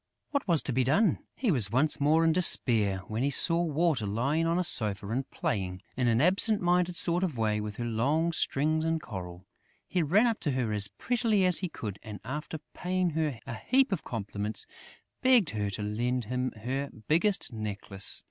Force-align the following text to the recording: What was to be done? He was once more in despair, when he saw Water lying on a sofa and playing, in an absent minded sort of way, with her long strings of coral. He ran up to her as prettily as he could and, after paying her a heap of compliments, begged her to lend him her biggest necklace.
What 0.31 0.47
was 0.47 0.63
to 0.63 0.73
be 0.73 0.83
done? 0.83 1.19
He 1.35 1.51
was 1.51 1.69
once 1.69 1.99
more 2.01 2.23
in 2.25 2.31
despair, 2.33 3.01
when 3.07 3.21
he 3.21 3.29
saw 3.29 3.61
Water 3.61 4.07
lying 4.07 4.47
on 4.47 4.57
a 4.57 4.63
sofa 4.63 5.09
and 5.09 5.29
playing, 5.29 5.83
in 5.95 6.07
an 6.07 6.19
absent 6.19 6.59
minded 6.59 6.95
sort 6.95 7.23
of 7.23 7.37
way, 7.37 7.61
with 7.61 7.75
her 7.75 7.85
long 7.85 8.31
strings 8.33 8.83
of 8.83 8.99
coral. 8.99 9.45
He 9.87 10.01
ran 10.01 10.25
up 10.25 10.39
to 10.39 10.53
her 10.53 10.73
as 10.73 10.87
prettily 10.87 11.45
as 11.45 11.59
he 11.59 11.69
could 11.69 11.99
and, 12.01 12.19
after 12.25 12.57
paying 12.73 13.11
her 13.11 13.39
a 13.45 13.53
heap 13.53 13.91
of 13.91 14.03
compliments, 14.03 14.65
begged 15.21 15.51
her 15.51 15.69
to 15.69 15.83
lend 15.83 16.23
him 16.25 16.51
her 16.53 16.89
biggest 17.07 17.53
necklace. 17.53 18.19